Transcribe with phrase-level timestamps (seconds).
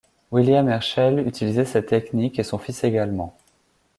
[0.31, 3.37] William Herschel utilisait cette technique et son fils également.